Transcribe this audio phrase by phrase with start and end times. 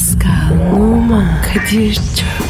[0.00, 2.49] Pascal, Oman, Kadir çok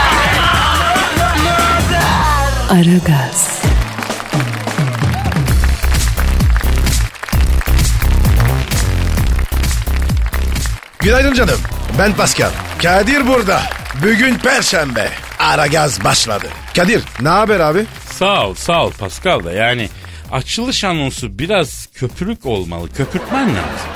[2.71, 3.61] Aragaz,
[10.99, 11.59] Günaydın canım.
[11.99, 12.49] Ben Pascal.
[12.83, 13.61] Kadir burada.
[14.03, 15.09] Bugün Perşembe.
[15.39, 16.47] Aragaz başladı.
[16.75, 17.85] Kadir ne haber abi?
[18.11, 19.89] Sağ ol sağ ol Pascal da yani
[20.31, 22.89] açılış anonsu biraz köpürük olmalı.
[22.97, 23.89] Köpürtmen lazım.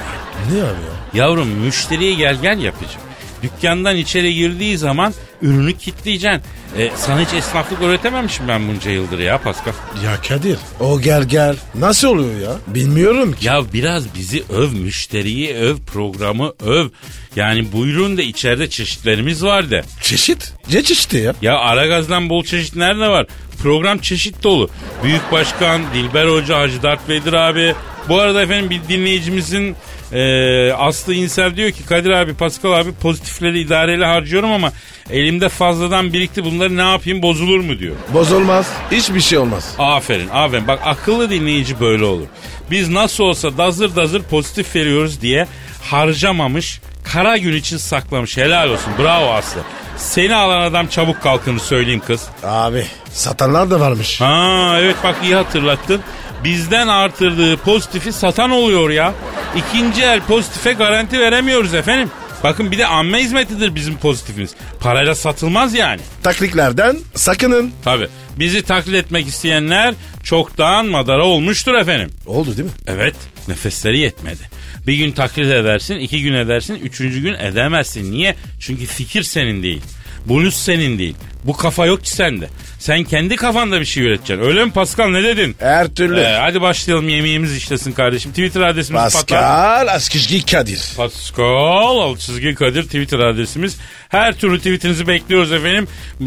[0.51, 1.23] Ne abi ya?
[1.25, 3.01] Yavrum müşteriye gel gel yapacağım.
[3.45, 6.41] Dükkandan içeri girdiği zaman ürünü kitleyeceksin.
[6.77, 9.73] E, sana hiç esnaflık öğretememişim ben bunca yıldır ya Pascal.
[10.05, 11.55] Ya Kadir o gel gel.
[11.75, 12.57] Nasıl oluyor ya?
[12.67, 13.47] Bilmiyorum ki.
[13.47, 16.87] Ya biraz bizi öv, müşteriyi öv, programı öv.
[17.35, 19.83] Yani buyurun da içeride çeşitlerimiz var de.
[20.01, 20.53] Çeşit?
[20.73, 21.33] Ne çeşidi ya?
[21.41, 23.27] Ya Aragaz'dan bol çeşit nerede var?
[23.63, 24.69] Program çeşit dolu.
[25.03, 27.75] Büyük Başkan, Dilber Hoca, Hacı Dert Vedir abi.
[28.09, 29.75] Bu arada efendim bir dinleyicimizin
[30.11, 34.71] e, Aslı İnsel diyor ki Kadir abi, Pascal abi pozitifleri idareli harcıyorum ama
[35.09, 37.95] elimde fazladan birikti bunları ne yapayım bozulur mu diyor.
[38.13, 38.67] Bozulmaz.
[38.91, 39.75] Hiçbir şey olmaz.
[39.79, 42.27] Aferin aferin bak akıllı dinleyici böyle olur.
[42.71, 45.47] Biz nasıl olsa dazır dazır pozitif veriyoruz diye
[45.81, 49.61] harcamamış kara gün için saklamış helal olsun bravo Aslı.
[49.97, 52.27] Seni alan adam çabuk kalkını söyleyeyim kız.
[52.43, 54.21] Abi satanlar da varmış.
[54.21, 56.01] Ha evet bak iyi hatırlattın.
[56.43, 59.13] Bizden artırdığı pozitifi satan oluyor ya.
[59.55, 62.09] İkinci el pozitife garanti veremiyoruz efendim.
[62.43, 64.55] Bakın bir de amme hizmetidir bizim pozitifimiz.
[64.79, 66.01] Parayla satılmaz yani.
[66.23, 67.71] Takliklerden sakının.
[67.83, 68.07] Tabi
[68.39, 69.93] bizi taklit etmek isteyenler
[70.23, 72.09] çoktan madara olmuştur efendim.
[72.25, 72.75] Oldu değil mi?
[72.87, 73.15] Evet
[73.47, 74.49] nefesleri yetmedi.
[74.87, 78.11] Bir gün taklit edersin, iki gün edersin, üçüncü gün edemezsin.
[78.11, 78.35] Niye?
[78.59, 79.81] Çünkü fikir senin değil.
[80.25, 81.15] Bluz senin değil.
[81.47, 82.49] Bu kafa yok ki sende.
[82.79, 84.45] Sen kendi kafanda bir şey üreteceksin.
[84.45, 85.55] Öyle mi Pascal ne dedin?
[85.59, 86.19] Her türlü.
[86.19, 88.31] Ee, hadi başlayalım yemeğimiz işlesin kardeşim.
[88.31, 89.01] Twitter adresimiz.
[89.01, 90.81] Pascal Askışgi Kadir.
[90.97, 93.77] Pascal alt çizgi Kadir Twitter adresimiz.
[94.09, 95.87] Her türlü tweetinizi bekliyoruz efendim.
[96.21, 96.25] Ee,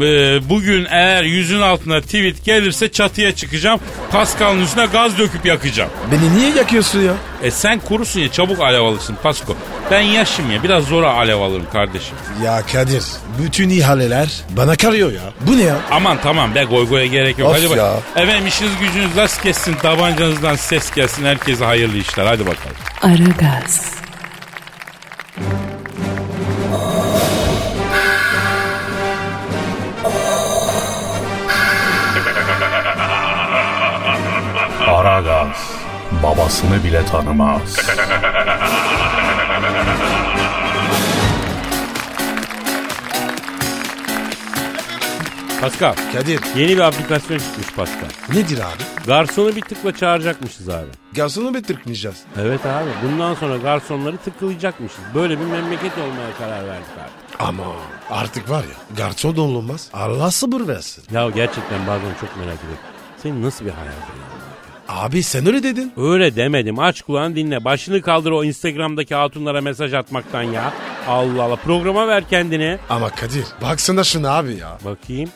[0.49, 3.79] bugün eğer yüzün altına tweet gelirse çatıya çıkacağım.
[4.11, 5.89] Pascal'ın üstüne gaz döküp yakacağım.
[6.11, 7.13] Beni niye yakıyorsun ya?
[7.43, 9.57] E sen kurusun ya çabuk alev alırsın Pasko.
[9.91, 12.15] Ben yaşım ya biraz zora alev alırım kardeşim.
[12.45, 13.03] Ya Kadir
[13.43, 14.75] bütün ihaleler bana
[15.09, 15.31] karıyor ya.
[15.47, 15.75] Bu ne ya?
[15.91, 17.49] Aman tamam be goy goya gerek yok.
[17.49, 17.77] Of hadi bak.
[17.77, 17.93] ya.
[18.15, 22.75] Efendim işiniz gücünüz rast kessin tabancanızdan ses gelsin herkese hayırlı işler hadi bakalım.
[23.01, 23.91] Aragaz,
[34.87, 35.57] Aragaz
[36.23, 37.61] babasını bile tanımaz.
[45.61, 48.09] Pascal Kadir yeni bir aplikasyon çıkmış Pascal.
[48.33, 49.05] nedir abi?
[49.07, 50.87] Garsonu bir tıkla çağıracakmışız abi.
[51.15, 52.17] Garsonu bitirmeyeceğiz.
[52.41, 54.99] Evet abi bundan sonra garsonları tıklayacakmışız.
[55.15, 57.43] Böyle bir memleket olmaya karar verdik abi.
[57.43, 57.63] Ama
[58.09, 59.89] artık var ya garson da olmaz.
[59.93, 61.03] Allah sabır versin.
[61.11, 62.83] Ya gerçekten bazen çok merak ediyorum.
[63.23, 64.39] Senin nasıl bir hayatın ya?
[64.87, 65.93] Abi sen öyle dedin.
[65.97, 66.79] Öyle demedim.
[66.79, 67.65] Aç kulağını dinle.
[67.65, 70.73] Başını kaldır o Instagram'daki hatunlara mesaj atmaktan ya.
[71.07, 71.55] Allah Allah.
[71.55, 72.77] Programa ver kendini.
[72.89, 74.77] Ama Kadir baksana şuna abi ya.
[74.85, 75.29] Bakayım.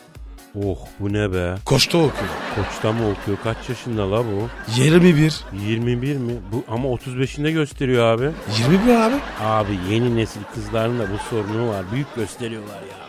[0.62, 1.54] Oh bu ne be?
[1.64, 2.32] Koçta okuyor.
[2.56, 3.38] Koçta mı okuyor?
[3.44, 4.48] Kaç yaşında la bu?
[4.76, 5.40] 21.
[5.68, 6.32] 21 mi?
[6.52, 8.30] Bu ama 35'inde gösteriyor abi.
[8.58, 9.14] 21 abi.
[9.42, 11.84] Abi yeni nesil kızların da bu sorunu var.
[11.92, 13.04] Büyük gösteriyorlar ya.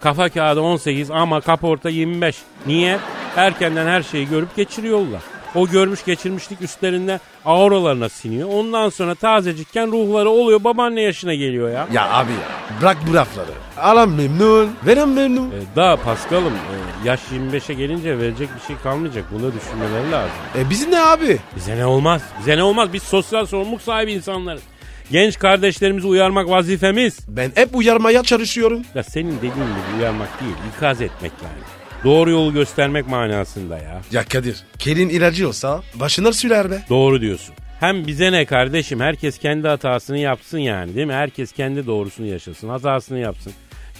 [0.00, 2.36] Kafa kağıdı 18 ama kaporta 25.
[2.66, 2.98] Niye?
[3.36, 5.22] Erkenden her şeyi görüp geçiriyorlar.
[5.54, 8.48] O görmüş geçirmişlik üstlerinde auralarına siniyor.
[8.52, 11.88] Ondan sonra tazecikken ruhları oluyor babaanne yaşına geliyor ya.
[11.92, 13.50] Ya abi ya bırak bu lafları.
[13.78, 14.70] Alan memnun.
[14.86, 15.50] Veren memnun.
[15.50, 19.24] E, daha Paskal'ım e, yaş 25'e gelince verecek bir şey kalmayacak.
[19.32, 20.32] Bunu düşünmeleri lazım.
[20.58, 21.38] E bizim ne abi?
[21.56, 22.22] Bize ne olmaz?
[22.40, 22.92] Bize ne olmaz?
[22.92, 24.62] Biz sosyal sorumluluk sahibi insanlarız.
[25.10, 27.18] Genç kardeşlerimizi uyarmak vazifemiz.
[27.28, 28.82] Ben hep uyarmaya çalışıyorum.
[28.94, 31.83] Ya senin dediğin gibi uyarmak değil, ikaz etmek yani.
[32.04, 34.00] Doğru yolu göstermek manasında ya.
[34.12, 36.82] Ya Kadir kelin ilacı olsa başına sürer be.
[36.88, 37.54] Doğru diyorsun.
[37.80, 41.12] Hem bize ne kardeşim herkes kendi hatasını yapsın yani değil mi?
[41.12, 43.52] Herkes kendi doğrusunu yaşasın, hatasını yapsın.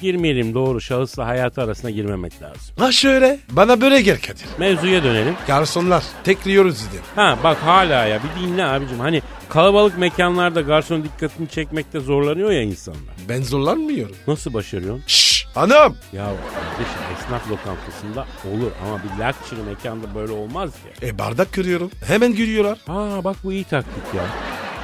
[0.02, 2.74] Girmeyelim doğru şahısla hayatı arasına girmemek lazım.
[2.78, 4.44] Ha şöyle bana böyle gel Kadir.
[4.58, 5.34] Mevzuya dönelim.
[5.46, 7.04] Garsonlar tekliyoruz dedim.
[7.16, 9.00] Ha bak hala ya bir dinle abicim.
[9.00, 13.14] Hani kalabalık mekanlarda garson dikkatini çekmekte zorlanıyor ya insanlar.
[13.28, 14.16] Ben zorlanmıyorum.
[14.26, 15.04] Nasıl başarıyorsun?
[15.06, 15.23] Şşş
[15.54, 15.96] Hanım.
[16.12, 16.24] Ya
[16.54, 20.70] kardeşim esnaf lokantasında olur ama bir luxury mekanda böyle olmaz
[21.02, 21.08] ya.
[21.08, 21.90] E bardak kırıyorum.
[22.06, 22.78] Hemen gülüyorlar.
[22.88, 24.24] Aa bak bu iyi taktik ya.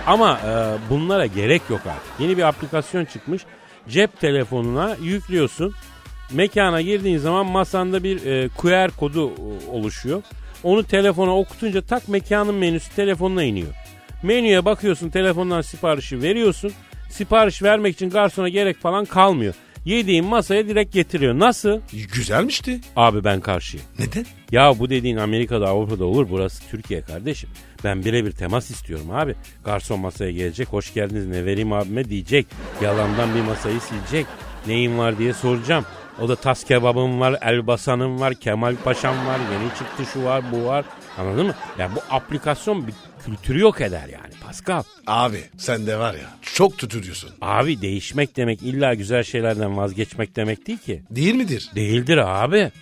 [0.06, 0.50] Ama e,
[0.90, 2.12] bunlara gerek yok artık.
[2.20, 3.42] Yeni bir aplikasyon çıkmış.
[3.88, 5.74] Cep telefonuna yüklüyorsun.
[6.32, 10.22] Mekana girdiğin zaman masanda bir e, QR kodu e, oluşuyor.
[10.62, 13.74] Onu telefona okutunca tak mekanın menüsü telefonuna iniyor.
[14.22, 16.72] Menüye bakıyorsun telefondan siparişi veriyorsun.
[17.10, 19.54] Sipariş vermek için garsona gerek falan kalmıyor.
[19.84, 21.38] Yediğin masaya direkt getiriyor.
[21.38, 21.80] Nasıl?
[22.14, 22.80] Güzelmişti.
[22.96, 23.86] Abi ben karşıyım.
[23.98, 24.26] Neden?
[24.52, 27.50] Ya bu dediğin Amerika'da Avrupa'da olur burası Türkiye kardeşim.
[27.84, 29.34] Ben birebir temas istiyorum abi.
[29.64, 32.46] Garson masaya gelecek hoş geldiniz ne vereyim abime diyecek.
[32.82, 34.26] Yalandan bir masayı silecek.
[34.66, 35.84] Neyin var diye soracağım.
[36.20, 40.64] O da tas kebabım var, elbasanım var, Kemal Paşam var, yeni çıktı şu var bu
[40.64, 40.84] var.
[41.18, 41.54] Anladın mı?
[41.78, 42.94] Ya bu aplikasyon bir
[43.26, 44.82] kültürü yok eder yani Pascal.
[45.06, 47.30] Abi sen de var ya çok tutuyorsun.
[47.40, 51.02] Abi değişmek demek illa güzel şeylerden vazgeçmek demek değil ki.
[51.10, 51.70] Değil midir?
[51.74, 52.72] Değildir abi.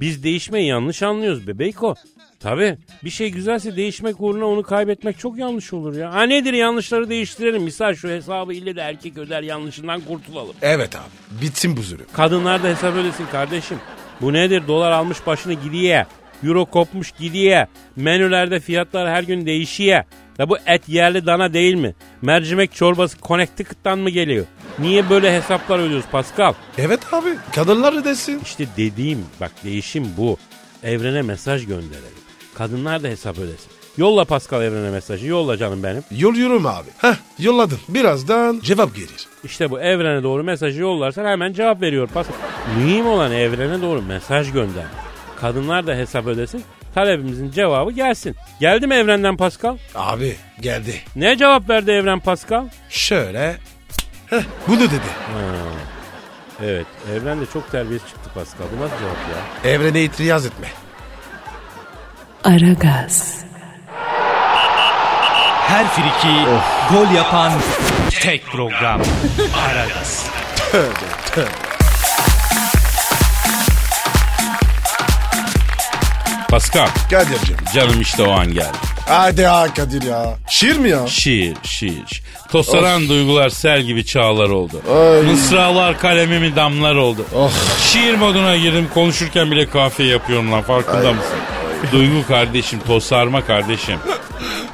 [0.00, 1.94] Biz değişmeyi yanlış anlıyoruz bebeyko.
[2.40, 6.14] Tabi bir şey güzelse değişmek uğruna onu kaybetmek çok yanlış olur ya.
[6.14, 7.62] Ha nedir yanlışları değiştirelim.
[7.62, 10.54] Misal şu hesabı ille de erkek öder yanlışından kurtulalım.
[10.62, 12.06] Evet abi bitsin bu zulüm.
[12.12, 13.78] Kadınlar da hesap ödesin kardeşim.
[14.20, 16.06] Bu nedir dolar almış başını gidiye.
[16.46, 17.66] Euro kopmuş gidiye.
[17.96, 20.04] Menülerde fiyatlar her gün değişiyor.
[20.38, 21.94] Ya bu et yerli dana değil mi?
[22.22, 24.46] Mercimek çorbası Connecticut'tan mı geliyor?
[24.78, 26.52] Niye böyle hesaplar ödüyoruz Pascal?
[26.78, 28.40] Evet abi kadınlar ödesin.
[28.42, 30.38] İşte dediğim bak değişim bu.
[30.82, 32.24] Evrene mesaj gönderelim.
[32.54, 33.70] Kadınlar da hesap ödesin.
[33.96, 35.26] Yolla Pascal evrene mesajı.
[35.26, 36.02] Yolla canım benim.
[36.10, 36.88] Yolluyorum abi.
[36.98, 37.78] Heh yolladım.
[37.88, 39.26] Birazdan cevap gelir.
[39.44, 42.34] İşte bu evrene doğru mesajı yollarsan hemen cevap veriyor Pascal.
[42.78, 44.84] Mühim olan evrene doğru mesaj gönder.
[45.44, 46.64] Kadınlar da hesap ödesin.
[46.94, 48.36] Talebimizin cevabı gelsin.
[48.60, 49.76] Geldi mi evrenden Pascal?
[49.94, 51.00] Abi geldi.
[51.16, 52.64] Ne cevap verdi evren Pascal?
[52.88, 53.56] Şöyle.
[54.30, 55.00] Heh bunu dedi.
[56.64, 58.64] Evet evren de çok terbiyesiz çıktı Pascal.
[58.78, 59.16] Bu nasıl cevap
[59.64, 59.70] ya?
[59.70, 60.66] Evrene itiraz etme.
[62.44, 63.44] Aragaz,
[65.68, 66.50] Her friki
[66.90, 67.52] gol yapan
[68.10, 69.00] tek program.
[69.68, 70.26] Aragaz.
[76.54, 77.56] Pascal Kadir'cim.
[77.74, 78.76] canım işte o an geldi.
[79.08, 80.36] Hadi ya Kadir ya.
[80.48, 81.06] Şiir mi ya?
[81.06, 82.22] Şiir, şiir.
[82.50, 84.82] Tosaran duygular sel gibi çağlar oldu.
[84.94, 85.22] Ay.
[85.22, 87.24] Mısralar kalemimi damlar oldu.
[87.36, 87.50] Oh.
[87.92, 91.38] Şiir moduna girdim konuşurken bile kahve yapıyorum lan farkında mısın?
[91.92, 93.98] Duygu kardeşim, tosarma kardeşim.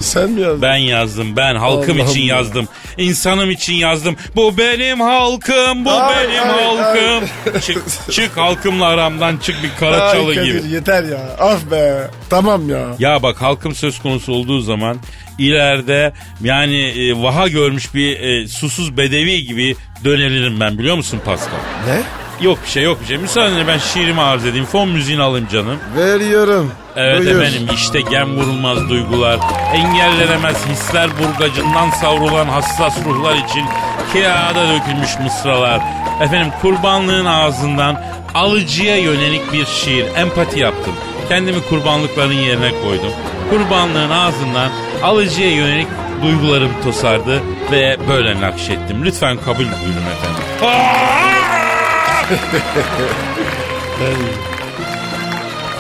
[0.00, 0.62] Sen mi yazdın?
[0.62, 2.37] Ben yazdım, ben halkım Allah'ım için ya.
[2.37, 2.69] yazdım.
[2.99, 4.17] insanım için yazdım.
[4.37, 7.29] Bu benim halkım, bu Ay, benim ay, halkım.
[7.61, 10.58] Çık, çık halkımla aramdan çık bir Karaçalı Ay gibi.
[10.58, 11.37] Kadir yeter ya.
[11.38, 12.11] Af be.
[12.31, 12.87] Tamam ya.
[12.99, 14.97] Ya bak halkım söz konusu olduğu zaman
[15.38, 16.12] ileride
[16.43, 21.56] yani e, vaha görmüş bir e, susuz bedevi gibi dönelirim ben biliyor musun Pascal?
[21.87, 22.02] Ne?
[22.47, 23.17] Yok bir şey yok bir şey.
[23.19, 24.67] Müsaadenle ben şiirimi arz edeyim.
[24.67, 25.79] Fon müziğini alayım canım.
[25.97, 26.73] Veriyorum.
[26.96, 27.40] Evet Buyur.
[27.40, 29.38] efendim işte gem vurulmaz duygular,
[29.75, 33.64] engellenemez hisler burgacından savrulan hassas ruhlar için
[34.12, 35.81] kağıda dökülmüş mısralar.
[36.20, 38.02] Efendim kurbanlığın ağzından
[38.34, 40.94] alıcıya yönelik bir şiir, empati yaptım.
[41.28, 43.12] Kendimi kurbanlıkların yerine koydum.
[43.50, 44.70] Kurbanlığın ağzından
[45.02, 45.88] alıcıya yönelik
[46.22, 47.42] duygularım tosardı
[47.72, 49.04] ve böyle nakşettim.
[49.04, 50.44] Lütfen kabul buyurun efendim.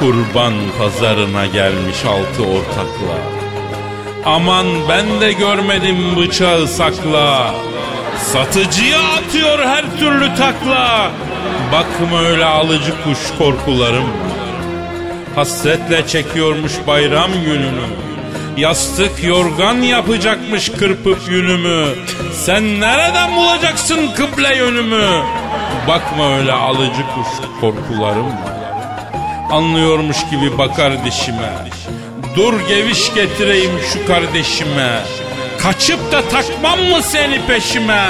[0.00, 3.14] Kurban pazarına gelmiş altı ortakla.
[4.24, 7.54] Aman ben de görmedim bıçağı sakla.
[8.18, 11.10] Satıcıya atıyor her türlü takla.
[11.72, 14.08] Bakma öyle alıcı kuş korkularım.
[15.34, 17.86] Hasretle çekiyormuş bayram gününü.
[18.56, 21.86] Yastık yorgan yapacakmış kırpıp yünümü.
[22.32, 25.22] Sen nereden bulacaksın kıble yönümü?
[25.88, 28.59] Bakma öyle alıcı kuş korkularım.
[29.50, 31.52] Anlıyormuş gibi bakar dişime.
[32.36, 35.02] Dur geviş getireyim şu kardeşime.
[35.58, 38.08] Kaçıp da takmam mı seni peşime?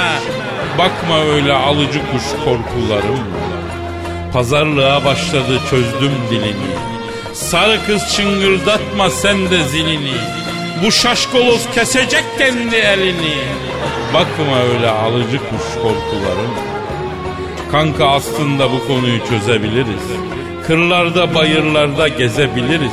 [0.77, 3.19] Bakma öyle alıcı kuş korkularım.
[4.33, 6.75] Pazarlığa başladı çözdüm dilini.
[7.33, 10.17] Sarı kız çıngırdatma sen de zilini.
[10.85, 13.37] Bu şaşkoloz kesecek kendi elini.
[14.13, 16.51] Bakma öyle alıcı kuş korkularım.
[17.71, 20.31] Kanka aslında bu konuyu çözebiliriz.
[20.67, 22.91] Kırlarda bayırlarda gezebiliriz.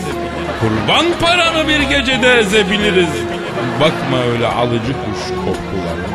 [0.60, 3.08] Kurban paranı bir gecede ezebiliriz.
[3.80, 6.08] Bakma öyle alıcı kuş korkularım.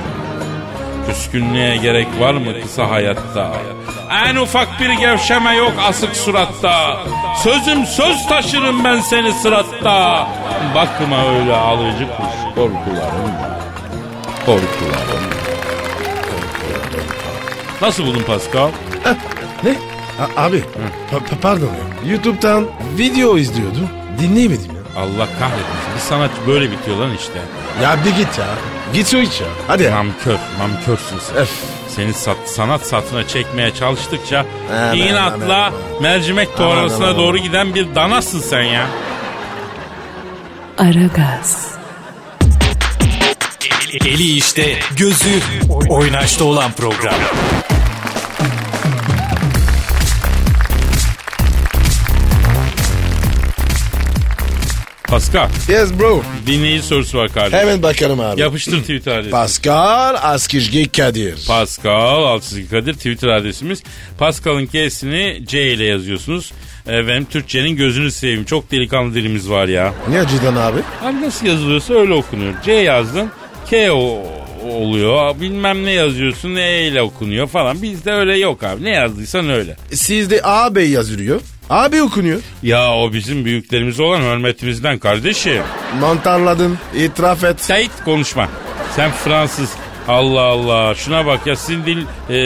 [1.07, 3.51] Küskünlüğe gerek var mı kısa hayatta?
[4.27, 6.99] En ufak bir gevşeme yok asık suratta.
[7.43, 10.27] Sözüm söz taşırım ben seni sıratta.
[10.75, 13.31] Bakma öyle alıcı kuş korkularım.
[14.45, 15.23] Korkularım.
[17.81, 18.69] Nasıl buldun Pascal?
[19.63, 19.92] Ne?
[20.19, 20.57] A- abi
[21.11, 22.11] pa- pa- pardon ya.
[22.11, 22.65] YouTube'dan
[22.97, 23.89] video izliyordum.
[24.19, 25.01] Dinleyemedim ya.
[25.01, 25.93] Allah kahretmesin.
[25.95, 27.33] Bir sanatçı böyle bitiyor lan işte.
[27.83, 28.45] Ya bir git ya.
[28.93, 29.47] Git su iç ya.
[29.67, 29.91] Hadi ya.
[29.91, 31.35] Namkör, namkörsün sen.
[31.37, 31.49] Öf.
[31.89, 37.95] Seni sat, sanat satına çekmeye çalıştıkça Aman, inatla aman, mercimek torbasına aman, doğru giden bir
[37.95, 38.87] danasın sen ya.
[40.77, 41.67] Aragaz,
[44.05, 45.39] Eli işte, gözü
[45.89, 47.13] oynaşta olan program.
[55.13, 56.23] Pascal, Yes bro.
[56.47, 57.59] dinleyici sorusu var kardeşim.
[57.59, 58.41] Hemen bakarım abi.
[58.41, 59.29] Yapıştır Twitter adresi.
[59.31, 61.35] Pascal Askizgi Kadir.
[61.47, 63.83] Pascal Altçizgi Kadir Twitter adresimiz.
[64.17, 66.51] Pascal'ın K'sini C ile yazıyorsunuz.
[66.87, 68.45] Efendim Türkçenin gözünü seveyim.
[68.45, 69.93] Çok delikanlı dilimiz var ya.
[70.09, 70.79] ne acıdan abi?
[71.03, 72.53] Abi nasıl yazılıyorsa öyle okunuyor.
[72.65, 73.29] C yazdın
[73.69, 74.23] K o
[74.69, 75.39] oluyor.
[75.41, 77.81] Bilmem ne yazıyorsun E ile okunuyor falan.
[77.81, 78.83] Bizde öyle yok abi.
[78.83, 79.75] Ne yazdıysan öyle.
[79.93, 81.41] Sizde ağabey yazılıyor.
[81.69, 82.41] Abi okunuyor.
[82.63, 85.63] Ya o bizim büyüklerimiz olan hürmetimizden kardeşim.
[85.99, 86.77] Mantarladın.
[86.95, 87.61] itiraf et.
[87.61, 88.49] Sait konuşma.
[88.95, 89.69] Sen Fransız.
[90.07, 90.95] Allah Allah.
[90.95, 91.97] Şuna bak ya sizin dil
[92.29, 92.37] e,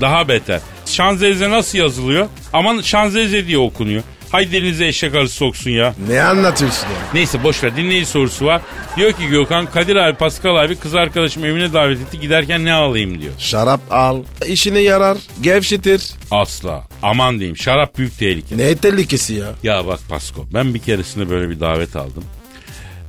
[0.00, 0.60] daha beter.
[0.86, 2.26] Şanzelize nasıl yazılıyor?
[2.52, 4.02] Aman Şanzelize diye okunuyor.
[4.32, 5.94] Hay dilinize eşek arısı soksun ya.
[6.08, 6.94] Ne anlatıyorsun ya?
[7.14, 8.62] Neyse boş ver dinleyici sorusu var.
[8.96, 13.20] Diyor ki Gökhan Kadir abi Pascal abi kız arkadaşım evine davet etti giderken ne alayım
[13.22, 13.32] diyor.
[13.38, 14.22] Şarap al.
[14.46, 15.18] işine yarar.
[15.40, 16.10] Gevşetir.
[16.30, 16.84] Asla.
[17.02, 18.58] Aman diyeyim şarap büyük tehlike.
[18.58, 19.46] Ne tehlikesi ya?
[19.62, 22.24] Ya bak Pasko ben bir keresinde böyle bir davet aldım.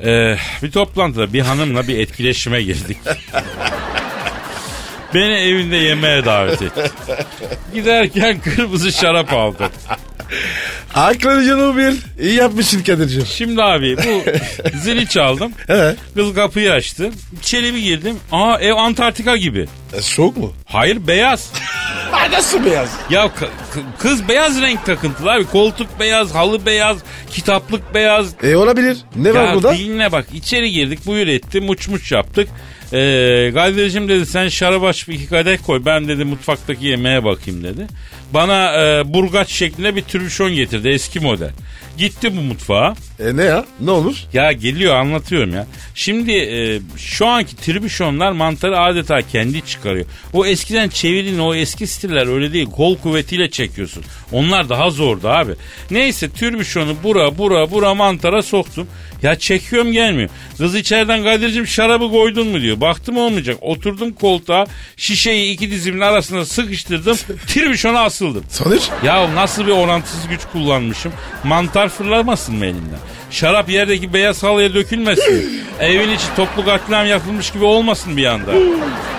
[0.05, 2.97] Ee, bir toplantıda bir hanımla bir etkileşime girdik.
[5.13, 6.91] Beni evinde yemeğe davet etti.
[7.73, 9.69] Giderken kırmızı şarap aldı.
[10.95, 11.93] Aklını canım bir.
[12.23, 13.25] İyi yapmışsın Kadir'cim.
[13.25, 14.23] Şimdi abi bu
[14.83, 15.51] zili çaldım.
[15.67, 15.95] He.
[16.15, 17.09] Kız kapıyı açtı.
[17.39, 18.15] İçeri bir girdim.
[18.31, 19.67] Aa ev Antarktika gibi.
[19.97, 20.53] E, soğuk mu?
[20.65, 21.51] Hayır beyaz.
[22.31, 22.89] Nasıl beyaz?
[23.09, 23.29] Ya
[23.99, 25.45] kız beyaz renk takıntılı abi.
[25.45, 26.97] Koltuk beyaz, halı beyaz,
[27.31, 28.27] kitaplık beyaz.
[28.43, 28.97] E olabilir.
[29.15, 29.77] Ne var Ya burada?
[29.77, 32.49] dinle bak içeri girdik buyur etti muç muç yaptık.
[32.93, 34.47] Ee, Kadir'cim dedi sen
[35.07, 37.87] bir iki kadeh koy ben dedi mutfaktaki yemeğe bakayım dedi.
[38.33, 41.51] Bana e, burgaç şeklinde bir türbüşon getirdi eski model.
[41.97, 42.93] Gitti bu mutfağa.
[43.19, 43.65] E ne ya?
[43.79, 44.15] Ne olur?
[44.33, 45.67] Ya geliyor anlatıyorum ya.
[45.95, 50.05] Şimdi e, şu anki tribüşonlar mantarı adeta kendi çıkarıyor.
[50.33, 52.65] O eskiden çevirdiğin o eski stiller öyle değil.
[52.65, 54.03] Kol kuvvetiyle çekiyorsun.
[54.31, 55.51] Onlar daha zordu abi.
[55.91, 58.87] Neyse tribüşonu bura bura bura mantara soktum.
[59.21, 60.29] Ya çekiyorum gelmiyor.
[60.57, 62.81] Kız içeriden Kadir'cim şarabı koydun mu diyor.
[62.81, 63.57] Baktım olmayacak.
[63.61, 64.65] Oturdum koltuğa
[64.97, 67.17] şişeyi iki dizimin arasına sıkıştırdım.
[67.47, 68.43] tribüşona asıldım.
[68.49, 68.89] Sonuç?
[69.03, 71.13] Ya nasıl bir orantısız güç kullanmışım.
[71.43, 72.99] Mantar fırlamasın mı elimden?
[73.31, 75.63] Şarap yerdeki beyaz halıya dökülmesin.
[75.79, 78.51] Evin içi toplu katliam yapılmış gibi olmasın bir anda.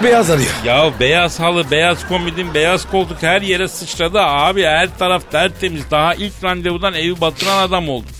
[0.02, 0.50] Beyaz arıyor.
[0.64, 4.64] Ya beyaz halı, beyaz komodin, beyaz koltuk her yere sıçradı abi.
[4.64, 5.90] Her taraf tertemiz.
[5.90, 8.10] Daha ilk randevudan evi batıran adam oldum.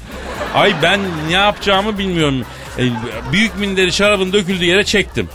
[0.54, 2.44] Ay ben ne yapacağımı bilmiyorum.
[2.78, 2.82] E,
[3.32, 5.28] büyük minderi şarabın döküldüğü yere çektim.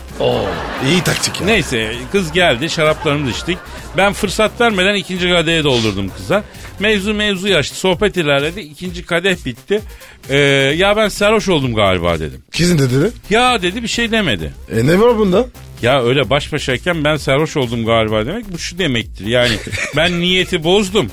[0.88, 1.46] İyi taktik ya.
[1.46, 3.58] Neyse kız geldi şaraplarımızı içtik.
[3.96, 6.44] Ben fırsat vermeden ikinci kadeye doldurdum kıza.
[6.80, 8.60] Mevzu mevzu yaşlı sohbet ilerledi.
[8.60, 9.80] İkinci kadeh bitti.
[10.28, 10.36] Ee,
[10.76, 12.42] ya ben sarhoş oldum galiba dedim.
[12.56, 13.08] Kızın dedi mi?
[13.30, 14.52] Ya dedi bir şey demedi.
[14.72, 15.46] E ne var bunda?
[15.84, 19.26] Ya öyle baş başayken ben sarhoş oldum galiba demek bu şu demektir.
[19.26, 19.52] Yani
[19.96, 21.10] ben niyeti bozdum.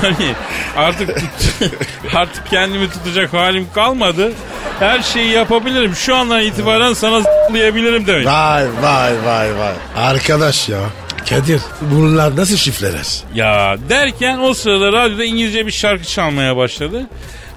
[0.00, 0.34] Hani
[0.76, 1.10] artık
[2.14, 4.32] artık kendimi tutacak halim kalmadı.
[4.78, 5.94] Her şeyi yapabilirim.
[5.94, 8.26] Şu andan itibaren sana zıplayabilirim demek.
[8.26, 9.74] Vay vay vay vay.
[9.96, 10.80] Arkadaş ya.
[11.28, 13.06] Kadir bunlar nasıl şifreler?
[13.34, 17.06] Ya derken o sırada radyoda İngilizce bir şarkı çalmaya başladı.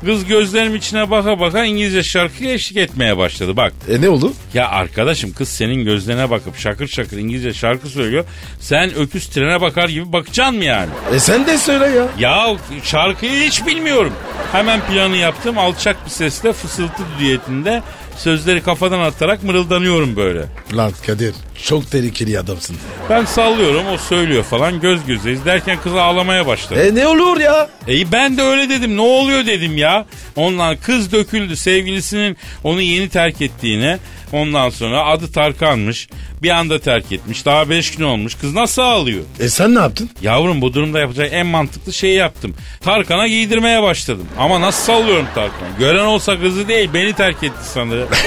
[0.05, 3.57] Kız gözlerim içine baka baka İngilizce şarkıya eşlik etmeye başladı.
[3.57, 4.33] Bak E ne oldu?
[4.53, 8.25] ya arkadaşım kız senin gözlerine bakıp şakır şakır İngilizce şarkı söylüyor.
[8.59, 10.89] Sen öküz trene bakar gibi bakacaksın mı yani?
[11.15, 12.07] E sen de söyle ya.
[12.19, 14.13] Ya şarkıyı hiç bilmiyorum.
[14.51, 17.81] Hemen planı yaptım alçak bir sesle fısıltı düetinde
[18.17, 20.45] sözleri kafadan atarak mırıldanıyorum böyle.
[20.73, 21.33] Lan Kadir
[21.63, 22.75] çok tehlikeli adamsın.
[23.09, 26.87] Ben sallıyorum o söylüyor falan göz gözeyiz derken kız ağlamaya başladı.
[26.87, 27.69] E ne olur ya?
[27.87, 30.05] E ben de öyle dedim ne oluyor dedim ya.
[30.35, 33.99] Ondan kız döküldü sevgilisinin onu yeni terk ettiğine.
[34.31, 36.07] Ondan sonra adı Tarkan'mış.
[36.43, 37.45] Bir anda terk etmiş.
[37.45, 38.35] Daha beş gün olmuş.
[38.35, 39.23] Kız nasıl ağlıyor?
[39.39, 40.09] E sen ne yaptın?
[40.21, 42.55] Yavrum bu durumda yapacak en mantıklı şeyi yaptım.
[42.81, 44.27] Tarkan'a giydirmeye başladım.
[44.39, 45.67] Ama nasıl sallıyorum Tarkan?
[45.79, 48.07] Gören olsa kızı değil beni terk etti sanırım.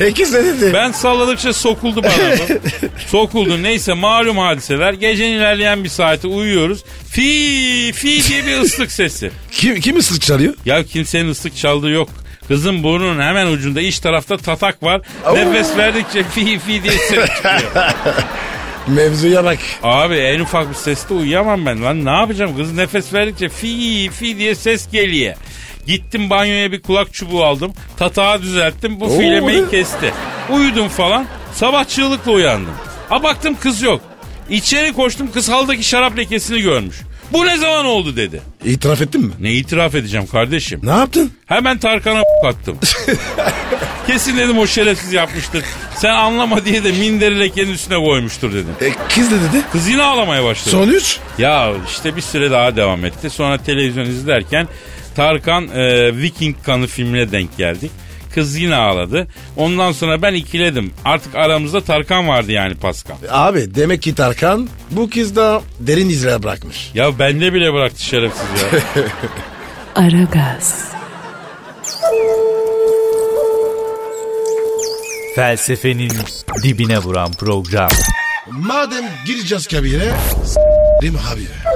[0.00, 0.70] E kız ne dedi?
[0.74, 2.68] Ben salladıkça sokuldu bana bu.
[3.08, 4.92] Sokuldu neyse malum hadiseler.
[4.92, 6.84] Gecenin ilerleyen bir saati uyuyoruz.
[7.10, 9.30] Fi fi diye bir ıslık sesi.
[9.50, 10.54] Kim, kim ıslık çalıyor?
[10.64, 12.08] Ya kimsenin ıslık çaldığı yok.
[12.48, 15.00] Kızın burnunun hemen ucunda iç tarafta tatak var.
[15.34, 17.60] Nefes verdikçe fi fi diye ses çıkıyor.
[18.86, 19.58] Mevzuya bak.
[19.82, 22.04] Abi en ufak bir seste uyuyamam ben lan.
[22.04, 22.56] Ne yapacağım?
[22.56, 25.34] Kız nefes verdikçe fi fi diye ses geliyor.
[25.86, 27.72] Gittim banyoya bir kulak çubuğu aldım.
[27.96, 29.00] Tatağı düzelttim.
[29.00, 30.12] Bu Oo, filemeyi kesti.
[30.50, 31.26] Uyudum falan.
[31.56, 32.74] Sabah çığlıkla uyandım.
[33.08, 34.00] Ha baktım kız yok.
[34.50, 36.96] İçeri koştum kız haldaki şarap lekesini görmüş.
[37.32, 38.42] Bu ne zaman oldu dedi.
[38.64, 39.32] İtiraf ettin mi?
[39.40, 40.80] Ne itiraf edeceğim kardeşim?
[40.82, 41.32] Ne yaptın?
[41.46, 42.78] Hemen Tarkan'a attım.
[44.06, 45.64] Kesin dedim o şerefsiz yapmıştır.
[45.96, 48.74] Sen anlama diye de minderi lekenin üstüne koymuştur dedim.
[48.80, 49.62] E, kız ne dedi?
[49.72, 50.70] Kız yine ağlamaya başladı.
[50.70, 51.18] Sonuç?
[51.38, 53.30] Ya işte bir süre daha devam etti.
[53.30, 54.68] Sonra televizyon izlerken
[55.16, 57.90] Tarkan e, Viking kanı filmine denk geldik.
[58.36, 59.26] Kız yine ağladı.
[59.56, 60.92] Ondan sonra ben ikiledim.
[61.04, 63.16] Artık aramızda Tarkan vardı yani Pascal.
[63.30, 66.90] Abi demek ki Tarkan bu kızda derin izler bırakmış.
[66.94, 68.80] Ya bende bile bıraktı şerefsiz ya.
[70.04, 70.84] Aragaz,
[75.34, 76.12] Felsefenin
[76.62, 77.90] dibine vuran program.
[78.50, 80.12] Madem gireceğiz kabire
[80.44, 81.75] s**rim abi.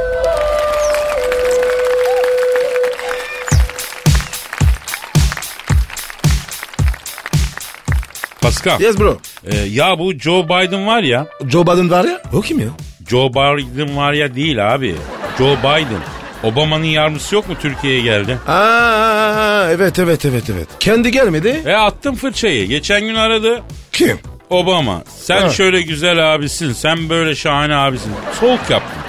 [8.50, 8.80] Pascal.
[8.80, 9.18] Yes bro.
[9.46, 11.26] e, ya bu Joe Biden var ya.
[11.48, 12.22] Joe Biden var ya.
[12.32, 12.66] O kim ya?
[13.08, 14.94] Joe Biden var ya değil abi.
[15.38, 16.00] Joe Biden.
[16.42, 18.38] Obama'nın yardımcısı yok mu Türkiye'ye geldi?
[18.48, 20.68] Aa, evet evet evet evet.
[20.80, 21.62] Kendi gelmedi.
[21.66, 22.66] E attım fırçayı.
[22.66, 23.62] Geçen gün aradı.
[23.92, 24.18] Kim?
[24.50, 25.48] Obama sen Ha.
[25.48, 28.12] şöyle güzel abisin sen böyle şahane abisin.
[28.40, 29.02] Soğuk yaptın.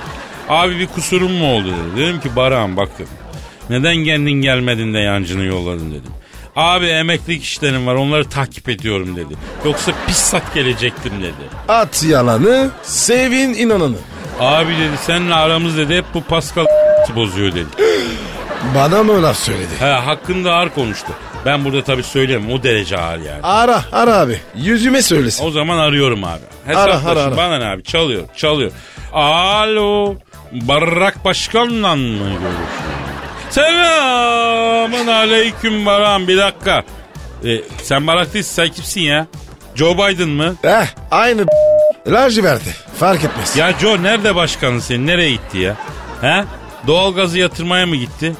[0.49, 2.01] Abi bir kusurum mu oldu dedi.
[2.05, 3.07] Dedim ki Baran bak dedim.
[3.69, 6.11] Neden kendin gelmedin de yancını yolladın dedim.
[6.55, 9.33] Abi emeklilik işlerim var onları takip ediyorum dedi.
[9.65, 11.33] Yoksa pis sat gelecektim dedi.
[11.67, 13.95] At yalanı, sevin inananı.
[14.39, 16.65] Abi dedi seninle aramız dedi hep bu Pascal
[17.15, 17.67] bozuyor dedi.
[18.75, 19.69] Bana mı laf söyledi?
[19.79, 21.07] He hakkında ağır konuştu.
[21.45, 23.39] Ben burada tabii söyleyemem o derece ağır yani.
[23.43, 24.39] Ara, ara abi.
[24.55, 25.45] Yüzüme söylesin.
[25.45, 26.41] O zaman arıyorum abi.
[26.67, 27.37] Ara, Hesaplaşın ara, ara.
[27.37, 28.71] bana ne abi çalıyor çalıyor.
[29.13, 30.15] Alo
[30.51, 32.90] Barrak Başkan'la mı görüşüyorum?
[33.51, 36.83] Selamın aleyküm Baran bir dakika.
[37.45, 39.27] E, sen Barak değilsin sen kimsin ya?
[39.75, 40.55] Joe Biden mı?
[40.63, 41.45] Eh, aynı
[42.43, 42.75] verdi.
[42.99, 43.57] Fark etmez.
[43.57, 45.07] Ya Joe nerede başkanın senin?
[45.07, 45.75] Nereye gitti ya?
[46.21, 46.43] He?
[46.87, 48.35] Doğalgazı yatırmaya mı gitti?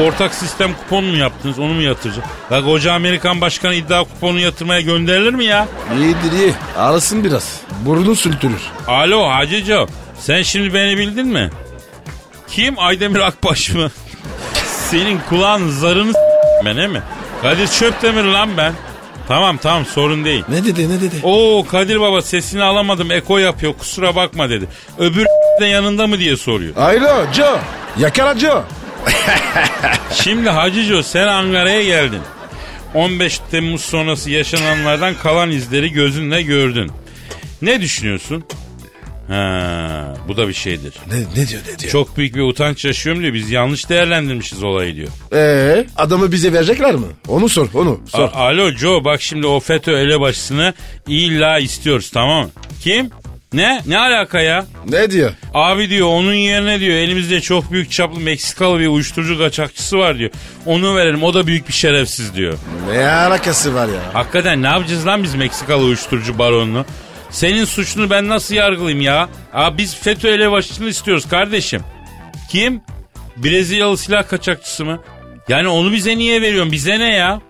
[0.00, 2.24] Ortak sistem kupon mu yaptınız onu mu yatıracak?
[2.52, 5.68] La koca Amerikan başkanı iddia kuponu yatırmaya gönderilir mi ya?
[5.98, 6.54] İyidir iyi.
[6.76, 7.60] Arasın biraz.
[7.84, 8.62] Burnunu sürtürür.
[8.86, 9.86] Alo Hacı Joe.
[10.18, 11.50] Sen şimdi beni bildin mi?
[12.48, 12.78] Kim?
[12.78, 13.90] Aydemir Akbaş mı?
[14.92, 16.12] Senin kulağın zarını
[16.64, 17.02] ben he mi?
[17.42, 18.72] Kadir Çöptemir lan ben.
[19.28, 20.44] Tamam tamam sorun değil.
[20.48, 21.16] Ne dedi ne dedi?
[21.22, 24.68] Oo Kadir baba sesini alamadım eko yapıyor kusura bakma dedi.
[24.98, 25.26] Öbür
[25.60, 26.76] de yanında mı diye soruyor.
[26.76, 27.58] Alo Joe.
[27.98, 28.64] Yakala Joe.
[30.14, 32.20] Şimdi Hacı Joe sen Ankara'ya geldin.
[32.94, 36.92] 15 Temmuz sonrası yaşananlardan kalan izleri gözünle gördün.
[37.62, 38.44] Ne düşünüyorsun?
[39.28, 40.94] Ha, bu da bir şeydir.
[41.10, 41.92] Ne, ne diyor ne diyor?
[41.92, 43.34] Çok büyük bir utanç yaşıyorum diyor.
[43.34, 45.08] Biz yanlış değerlendirmişiz olayı diyor.
[45.34, 47.06] Ee, adamı bize verecekler mi?
[47.28, 48.28] Onu sor onu sor.
[48.28, 50.74] A- Alo Joe bak şimdi o FETÖ elebaşısını
[51.08, 52.50] illa istiyoruz tamam mı?
[52.80, 53.10] Kim?
[53.52, 53.82] Ne?
[53.86, 54.66] Ne alaka ya?
[54.88, 55.32] ne diyor?
[55.54, 60.30] Abi diyor onun yerine diyor elimizde çok büyük çaplı Meksikalı bir uyuşturucu kaçakçısı var diyor.
[60.66, 62.54] Onu verelim o da büyük bir şerefsiz diyor.
[62.92, 64.14] Ne alakası var ya?
[64.14, 66.84] Hakikaten ne yapacağız lan biz Meksikalı uyuşturucu baronunu?
[67.32, 69.28] Senin suçunu ben nasıl yargılayayım ya?
[69.54, 71.80] Aa, biz FETÖ elebaşısını istiyoruz kardeşim.
[72.50, 72.80] Kim?
[73.36, 75.00] Brezilyalı silah kaçakçısı mı?
[75.48, 76.72] Yani onu bize niye veriyorsun?
[76.72, 77.40] Bize ne ya?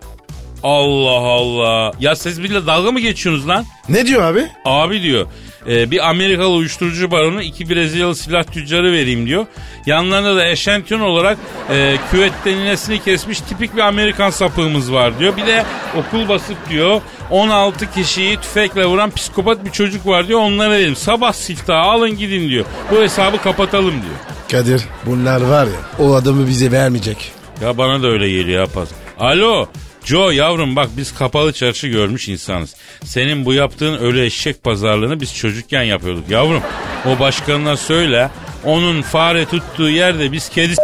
[0.63, 1.93] Allah Allah.
[2.01, 3.65] Ya siz bile dalga mı geçiyorsunuz lan?
[3.89, 4.47] Ne diyor abi?
[4.65, 5.27] Abi diyor
[5.69, 9.47] e, bir Amerikalı uyuşturucu baronu iki Brezilyalı silah tüccarı vereyim diyor.
[9.87, 11.39] Yanlarında da eşantiyon olarak
[11.71, 15.37] e, küvetten inesini kesmiş tipik bir Amerikan sapığımız var diyor.
[15.37, 15.65] Bir de
[15.97, 20.41] okul basıp diyor 16 kişiyi tüfekle vuran psikopat bir çocuk var diyor.
[20.41, 22.65] Onlara verelim sabah siftahı alın gidin diyor.
[22.91, 24.15] Bu hesabı kapatalım diyor.
[24.51, 27.33] Kadir bunlar var ya o adamı bize vermeyecek.
[27.63, 28.85] Ya bana da öyle geliyor ya.
[29.19, 29.69] Alo
[30.05, 32.75] Joe yavrum bak biz kapalı çarşı görmüş insanız.
[33.05, 36.63] Senin bu yaptığın ölü eşek pazarlığını biz çocukken yapıyorduk yavrum.
[37.07, 38.31] O başkanına söyle
[38.65, 40.75] onun fare tuttuğu yerde biz kedi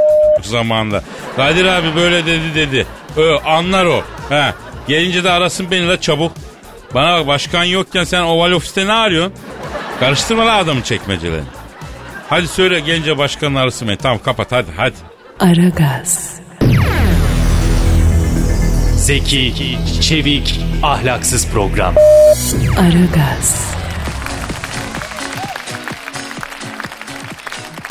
[0.42, 1.02] zamanında.
[1.36, 2.86] Kadir abi böyle dedi dedi.
[3.16, 4.02] Ö, anlar o.
[4.28, 4.54] He.
[4.88, 6.32] Gelince de arasın beni la çabuk.
[6.94, 9.32] Bana bak başkan yokken sen oval ofiste ne arıyorsun?
[10.00, 11.46] Karıştırma la adamın çekmecelerini.
[12.28, 13.96] Hadi söyle gence başkanın arasın beni.
[13.96, 14.94] Tamam kapat hadi hadi.
[15.40, 16.32] Aragaz,
[19.08, 21.94] Zeki, çevik, ahlaksız program.
[22.78, 23.74] Aragaz,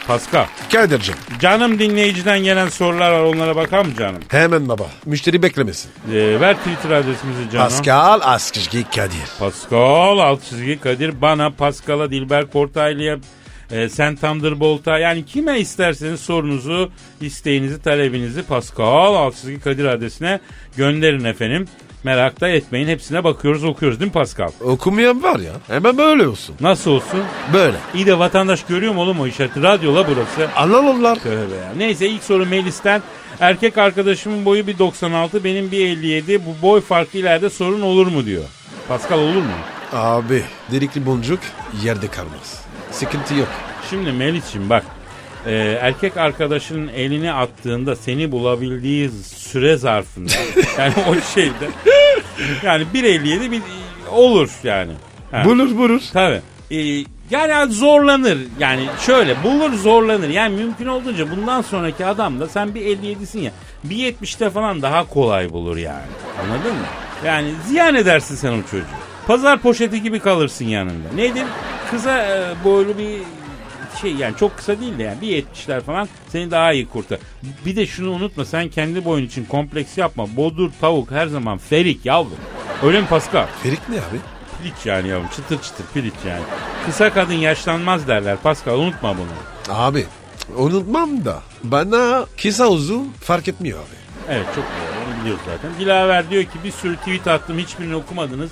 [0.07, 0.45] Pascal.
[0.71, 4.21] Kadir'cim Canım dinleyiciden gelen sorular var onlara bakar mı canım?
[4.27, 4.85] hemen baba.
[5.05, 5.91] Müşteri beklemesin.
[6.13, 7.69] Ee, ver Twitter adresimizi canım.
[7.69, 9.27] Pascal Askışgi Kadir.
[9.39, 13.17] Pascal alt çizgi Kadir bana Pascal'a Dilber Kortaylı'ya
[13.71, 20.39] e, sen Thunderbolt'a yani kime isterseniz sorunuzu, isteğinizi, talebinizi Pascal alt çizgi Kadir adresine
[20.77, 21.67] gönderin efendim.
[22.03, 24.49] Merak da etmeyin hepsine bakıyoruz okuyoruz değil mi Pascal?
[24.61, 25.51] Okumayan var ya.
[25.67, 26.55] Hemen böyle olsun.
[26.61, 27.19] Nasıl olsun?
[27.53, 27.77] Böyle.
[27.95, 29.63] İyi de vatandaş görüyor mu oğlum o işareti?
[29.63, 30.53] Radyola burası.
[30.55, 31.19] Anlarlar.
[31.19, 31.73] Tövbe ya.
[31.77, 33.01] Neyse ilk soru Melis'ten.
[33.39, 36.45] Erkek arkadaşımın boyu bir 96 benim bir 57.
[36.45, 38.43] Bu boy farkı ileride sorun olur mu diyor.
[38.87, 39.51] Pascal olur mu?
[39.93, 41.39] Abi delikli boncuk
[41.83, 42.66] yerde kalmaz.
[42.91, 43.47] Sıkıntı yok.
[43.89, 44.83] Şimdi Melis'ciğim bak.
[45.45, 50.33] e, erkek arkadaşının elini attığında seni bulabildiği süre zarfında
[50.77, 51.69] yani o şeyde
[52.63, 53.61] yani 1.57 bir
[54.11, 54.91] olur yani.
[55.31, 55.45] Ha.
[55.45, 56.01] Bulur bulur.
[56.13, 56.41] Tabii.
[56.71, 58.37] Ee, yani zorlanır.
[58.59, 60.29] Yani şöyle bulur zorlanır.
[60.29, 63.51] Yani mümkün olduğunca bundan sonraki adam da sen bir 57'sin ya.
[63.83, 66.05] Bir 70'te falan daha kolay bulur yani.
[66.43, 66.85] Anladın mı?
[67.25, 68.85] Yani ziyan edersin sen o çocuğu.
[69.27, 71.13] Pazar poşeti gibi kalırsın yanında.
[71.15, 71.43] Nedir?
[71.91, 73.19] Kısa e, boylu bir
[74.01, 77.19] şey yani çok kısa değil de yani bir 70'ler falan seni daha iyi kurtar.
[77.65, 80.35] Bir de şunu unutma sen kendi boyun için kompleks yapma.
[80.35, 82.37] Bodur tavuk her zaman ferik yavrum.
[82.83, 83.45] Öyle mi Pascal?
[83.63, 84.17] Ferik ne abi?
[84.61, 86.43] Piliç yani yavrum çıtır çıtır piliç yani.
[86.85, 89.75] Kısa kadın yaşlanmaz derler Pascal unutma bunu.
[89.77, 90.05] Abi
[90.57, 93.97] unutmam da bana kısa uzun fark etmiyor abi.
[94.29, 95.79] Evet çok doğru onu biliyoruz zaten.
[95.79, 98.49] Dilaver diyor ki bir sürü tweet attım hiçbirini okumadınız.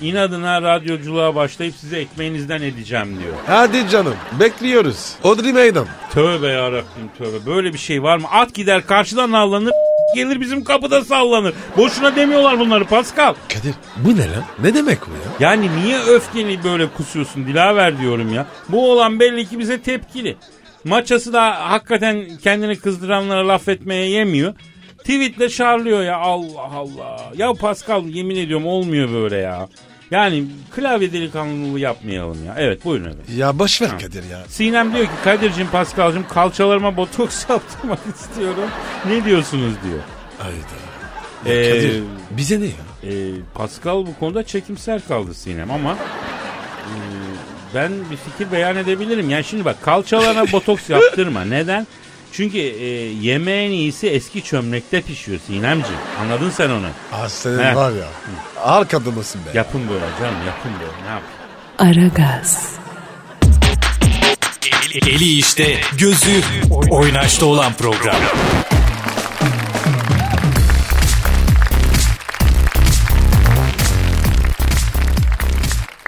[0.00, 3.34] İnadına radyoculuğa başlayıp size ekmeğinizden edeceğim diyor.
[3.46, 5.12] Hadi canım bekliyoruz.
[5.22, 5.86] Odri meydan.
[6.12, 8.26] Tövbe yarabbim tövbe böyle bir şey var mı?
[8.30, 9.72] At gider karşıdan avlanır
[10.14, 11.54] gelir bizim kapıda sallanır.
[11.76, 13.34] Boşuna demiyorlar bunları Pascal.
[13.48, 14.44] Kadir bu ne lan?
[14.62, 15.50] Ne demek bu ya?
[15.50, 18.46] Yani niye öfkeni böyle kusuyorsun Dilaver diyorum ya.
[18.68, 20.36] Bu olan belli ki bize tepkili.
[20.84, 24.54] Maçası da hakikaten kendini kızdıranlara laf etmeye yemiyor.
[24.98, 27.20] Tweetle şarlıyor ya Allah Allah.
[27.36, 29.68] Ya Pascal yemin ediyorum olmuyor böyle ya.
[30.10, 32.54] Yani klavye delikanlılığı yapmayalım ya.
[32.58, 33.24] Evet buyurun efendim.
[33.36, 34.44] Ya boş ver Kadir ya.
[34.48, 38.70] Sinem diyor ki Kadir'cim Pascal'cım kalçalarıma botoks yaptırmak istiyorum.
[39.08, 39.98] Ne diyorsunuz diyor.
[40.38, 41.56] Hayda.
[41.56, 43.12] Ee, Kadir bize ne ya?
[43.12, 46.94] e, Pascal bu konuda çekimser kaldı Sinem ama e,
[47.74, 49.30] ben bir fikir beyan edebilirim.
[49.30, 51.44] Yani şimdi bak kalçalarına botoks yaptırma.
[51.44, 51.86] Neden?
[52.32, 52.84] Çünkü e,
[53.22, 56.00] yemeğin iyisi eski çömlekte pişiyor Sinemciğim.
[56.20, 56.86] Anladın sen onu.
[57.12, 57.74] Ah senin He.
[57.76, 58.06] var ya.
[58.62, 59.58] Al kadınısın be.
[59.58, 61.22] Yapın böyle canım yapın böyle ne yap?
[61.78, 62.72] Aragaz,
[65.06, 66.42] Eli işte, gözü
[66.90, 68.16] oynaşta olan program.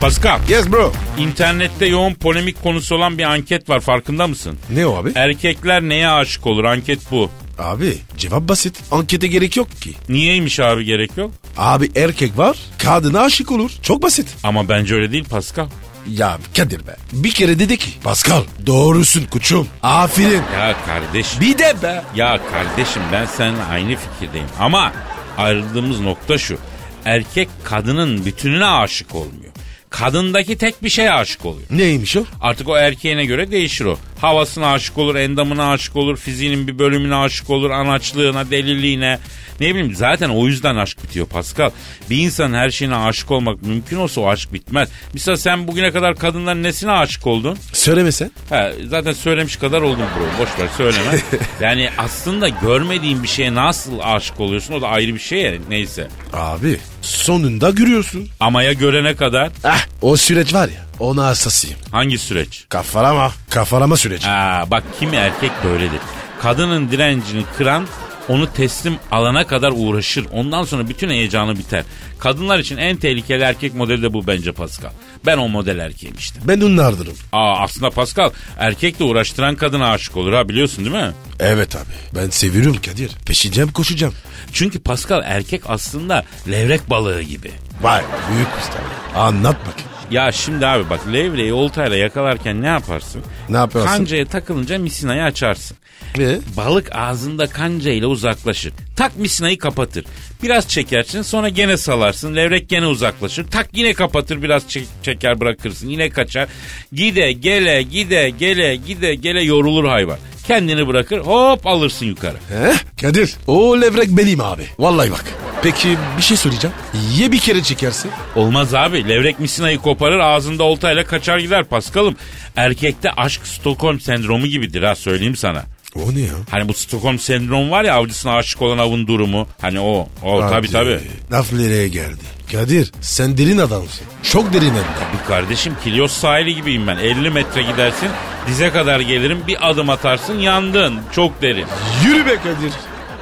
[0.00, 0.92] Pascal Yes bro.
[1.18, 4.58] internette yoğun polemik konusu olan bir anket var farkında mısın?
[4.70, 5.12] Ne o abi?
[5.14, 7.30] Erkekler neye aşık olur anket bu.
[7.58, 8.80] Abi cevap basit.
[8.90, 9.94] Ankete gerek yok ki.
[10.08, 11.30] Niyeymiş abi gerek yok?
[11.56, 13.70] Abi erkek var kadına aşık olur.
[13.82, 14.28] Çok basit.
[14.44, 15.66] Ama bence öyle değil Pascal.
[16.08, 16.96] Ya Kadir be.
[17.12, 17.90] Bir kere dedi ki.
[18.04, 19.68] Pascal doğrusun kuçum.
[19.82, 20.42] Aferin.
[20.54, 21.40] Ya kardeşim.
[21.40, 22.02] Bir de be.
[22.14, 24.92] Ya kardeşim ben seninle aynı fikirdeyim ama
[25.38, 26.58] ayrıldığımız nokta şu.
[27.04, 29.52] Erkek kadının bütününe aşık olmuyor.
[29.90, 31.66] Kadındaki tek bir şeye aşık oluyor.
[31.70, 32.24] Neymiş o?
[32.40, 33.98] Artık o erkeğine göre değişir o.
[34.20, 39.18] Havasına aşık olur, endamına aşık olur, fiziğinin bir bölümüne aşık olur, anaçlığına, deliliğine.
[39.60, 41.70] Ne bileyim zaten o yüzden aşk bitiyor Pascal.
[42.10, 44.88] Bir insanın her şeyine aşık olmak mümkün olsa o aşk bitmez.
[45.12, 47.58] Mesela sen bugüne kadar kadınların nesine aşık oldun?
[47.72, 48.30] Söylemesen.
[48.48, 50.42] Ha, zaten söylemiş kadar oldum bro.
[50.42, 51.20] Boş ver söyleme.
[51.60, 55.52] yani aslında görmediğin bir şeye nasıl aşık oluyorsun o da ayrı bir şey ya.
[55.68, 56.08] Neyse.
[56.32, 58.28] Abi sonunda görüyorsun.
[58.40, 61.78] Ama ya görene kadar Ah o süreç var ya ona hassasıyım.
[61.90, 62.64] hangi süreç?
[62.68, 63.32] Kafarama.
[63.50, 64.28] Kafarama süreci.
[64.28, 66.00] Aa, bak kimi erkek böyledir.
[66.42, 67.86] Kadının direncini kıran
[68.28, 70.26] onu teslim alana kadar uğraşır.
[70.32, 71.84] Ondan sonra bütün heyecanı biter.
[72.18, 74.90] Kadınlar için en tehlikeli erkek modeli de bu bence Pascal.
[75.26, 76.40] Ben o model erkeğim işte.
[76.44, 77.14] Ben onlardırım.
[77.32, 81.12] Aa aslında Pascal erkekle uğraştıran kadına aşık olur ha biliyorsun değil mi?
[81.40, 81.84] Evet abi.
[82.14, 83.10] Ben seviyorum Kadir.
[83.26, 84.14] Peşeceğim koşacağım.
[84.52, 87.50] Çünkü Pascal erkek aslında levrek balığı gibi.
[87.82, 88.78] Vay büyük usta.
[89.20, 89.87] Anlat bakayım.
[90.10, 93.22] Ya şimdi abi bak levreyi oltayla yakalarken ne yaparsın?
[93.48, 93.88] Ne yaparsın?
[93.88, 95.76] Kancaya takılınca misinayı açarsın.
[96.18, 96.38] Ve?
[96.56, 98.72] Balık ağzında kancayla uzaklaşır.
[98.96, 100.04] Tak misinayı kapatır.
[100.42, 102.36] Biraz çekersin sonra gene salarsın.
[102.36, 103.46] Levrek gene uzaklaşır.
[103.50, 105.88] Tak yine kapatır biraz çek- çeker bırakırsın.
[105.88, 106.48] Yine kaçar.
[106.92, 110.18] Gide gele gide gele gide gele yorulur hayvan.
[110.48, 112.36] Kendini bırakır hop alırsın yukarı.
[112.48, 112.72] He?
[113.00, 114.62] Kadir o levrek benim abi.
[114.78, 115.24] Vallahi bak.
[115.62, 116.76] Peki bir şey söyleyeceğim.
[117.16, 118.10] Ye bir kere çekersin.
[118.36, 119.08] Olmaz abi.
[119.08, 122.16] Levrek misinayı koparır ağzında oltayla kaçar gider Paskal'ım.
[122.56, 125.64] Erkekte aşk Stockholm sendromu gibidir ha söyleyeyim sana.
[125.94, 126.34] O ne ya?
[126.50, 129.46] Hani bu Stockholm sendromu var ya avcısına aşık olan avın durumu.
[129.60, 130.08] Hani o.
[130.22, 131.00] O tabii tabii.
[131.32, 132.37] Laf nereye geldi?
[132.52, 134.06] Kadir sen derin adamsın.
[134.22, 134.78] Çok derin de.
[135.12, 136.96] Bir kardeşim Kilyos sahili gibiyim ben.
[136.96, 138.08] 50 metre gidersin
[138.46, 140.94] dize kadar gelirim bir adım atarsın yandın.
[141.12, 141.66] Çok derin.
[142.04, 142.72] Yürü be Kadir.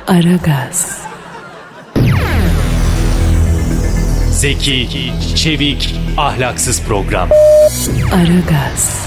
[0.06, 0.98] Aragaz,
[4.30, 7.28] Zeki, çevik, ahlaksız program.
[8.12, 9.06] Aragaz,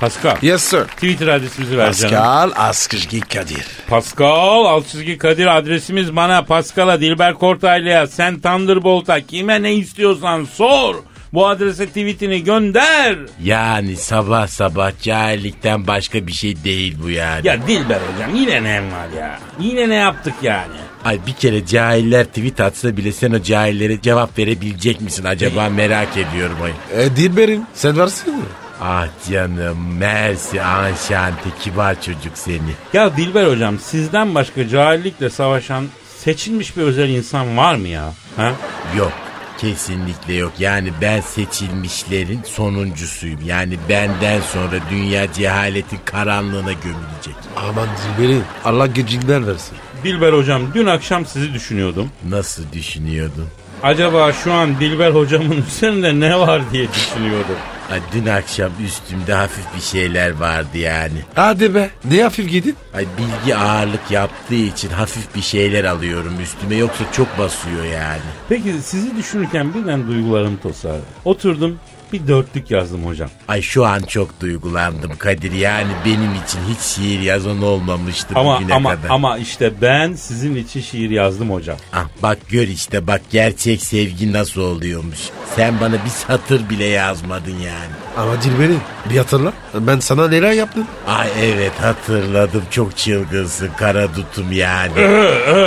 [0.00, 0.36] Pascal.
[0.42, 0.84] Yes sir.
[0.84, 2.14] Twitter adresimizi ver canım.
[2.14, 3.66] Pascal Askışki Kadir.
[3.88, 10.94] Pascal çizgi Kadir adresimiz bana Pascal'a Dilber Kortaylı'ya sen Thunderbolt'a kime ne istiyorsan sor.
[11.32, 13.16] Bu adrese tweetini gönder.
[13.42, 17.46] Yani sabah sabah cahillikten başka bir şey değil bu yani.
[17.46, 19.38] Ya Dilber hocam yine ne var ya?
[19.60, 20.74] Yine ne yaptık yani?
[21.04, 26.16] Ay bir kere cahiller tweet atsa bile sen o cahillere cevap verebilecek misin acaba merak
[26.16, 27.02] ediyorum ay.
[27.04, 28.42] E Dilber'im sen varsın mı?
[28.80, 32.72] Ah canım mersi anşante kibar çocuk seni.
[32.92, 35.86] Ya Dilber hocam sizden başka cahillikle savaşan
[36.18, 38.12] seçilmiş bir özel insan var mı ya?
[38.36, 38.52] Ha?
[38.96, 39.12] Yok
[39.58, 40.52] kesinlikle yok.
[40.58, 43.40] Yani ben seçilmişlerin sonuncusuyum.
[43.44, 47.34] Yani benden sonra dünya cehaletin karanlığına gömülecek.
[47.56, 47.88] Aman
[48.18, 49.76] Dilber'im Allah gecinden versin.
[50.04, 52.08] Dilber hocam dün akşam sizi düşünüyordum.
[52.28, 53.46] Nasıl düşünüyordun?
[53.82, 57.56] Acaba şu an Dilber hocamın üzerinde ne var diye düşünüyordum.
[57.92, 61.18] Ay dün akşam üstümde hafif bir şeyler vardı yani.
[61.34, 62.76] Hadi be ne hafif gidin.
[62.94, 68.20] Ay bilgi ağırlık yaptığı için hafif bir şeyler alıyorum üstüme yoksa çok basıyor yani.
[68.48, 71.02] Peki sizi düşünürken birden duygularım tosardı.
[71.24, 71.78] Oturdum
[72.12, 73.30] bir dörtlük yazdım hocam.
[73.48, 78.74] Ay şu an çok duygulandım Kadir yani benim için hiç şiir yazan olmamıştı Ama bugüne
[78.74, 79.08] ama kadar.
[79.10, 81.76] ama işte ben sizin için şiir yazdım hocam.
[81.92, 85.18] Ah bak gör işte bak gerçek sevgi nasıl oluyormuş.
[85.56, 87.92] Sen bana bir satır bile yazmadın yani.
[88.16, 89.52] Ama Dilber'im bir hatırla.
[89.74, 90.86] Ben sana neler yaptım?
[91.06, 94.92] Ay evet hatırladım çok çılgınsın kara dutum yani.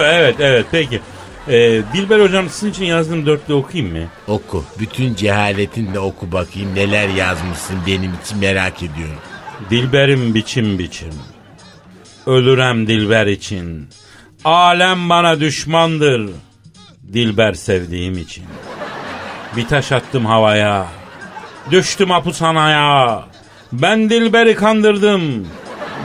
[0.06, 1.01] evet evet peki.
[1.47, 4.04] Ee, Dilber hocam sizin için yazdığım dörtlü okuyayım mı?
[4.27, 9.15] oku bütün cehaletinle oku bakayım neler yazmışsın benim için merak ediyorum.
[9.69, 11.13] Dilberim biçim biçim.
[12.25, 13.89] Ölürem Dilber için.
[14.45, 16.30] Alem bana düşmandır.
[17.13, 18.43] Dilber sevdiğim için.
[19.58, 20.88] Bir taş attım havaya.
[21.71, 23.23] Düştüm hapishanaya.
[23.71, 25.47] Ben Dilber'i kandırdım.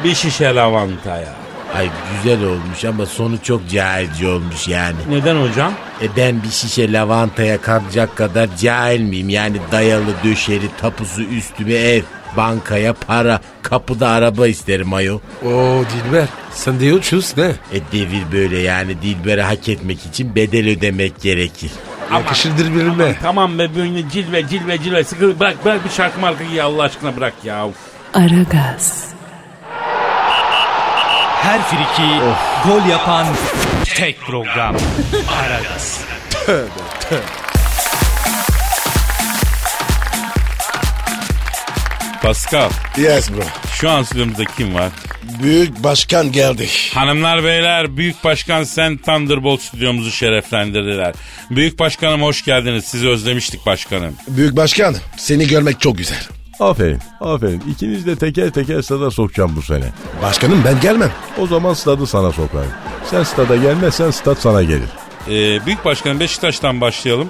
[0.05, 1.36] Bir şişe lavantaya.
[1.74, 4.96] Ay güzel olmuş ama sonu çok cahilce olmuş yani.
[5.11, 5.72] Neden hocam?
[6.02, 9.29] E ben bir şişe lavantaya kalacak kadar cahil miyim?
[9.29, 12.02] Yani dayalı döşeri tapusu üstüme ev,
[12.37, 15.20] bankaya para, kapıda araba isterim ayol.
[15.44, 17.44] Oo Dilber sen de uçuz ne?
[17.44, 21.70] E devir böyle yani Dilber'i hak etmek için bedel ödemek gerekir.
[22.12, 23.16] Yakışır Dilber'ime.
[23.22, 27.16] Tamam be böyle cilve cilve cilve sıkı bırak bırak bir şarkı marka giy Allah aşkına
[27.16, 27.68] bırak ya.
[28.14, 29.05] Aragaz,
[31.46, 32.20] Her friki
[32.68, 33.26] gol yapan
[33.85, 34.76] tek program.
[35.42, 36.00] Aragaz.
[42.22, 43.42] Pascal Yes bro.
[43.72, 44.92] şu an stüdyomuzda kim var?
[45.42, 46.68] Büyük başkan geldi.
[46.94, 51.14] Hanımlar beyler Büyük Başkan Sen Thunderbolt stüdyomuzu şereflendirdiler.
[51.50, 52.85] Büyük Başkanım hoş geldiniz.
[52.85, 54.14] Sizi özlemiştik başkanım.
[54.28, 56.36] Büyük başkan seni görmek çok güzel.
[56.61, 57.62] Aferin, aferin.
[57.71, 59.85] İkiniz de teker teker stada sokacağım bu sene.
[60.23, 61.11] Başkanım ben gelmem.
[61.38, 62.71] O zaman stadı sana sokarım.
[63.11, 64.88] Sen stada gelmezsen stat sana gelir.
[65.29, 67.29] Ee, Büyük Başkanım Beşiktaş'tan başlayalım.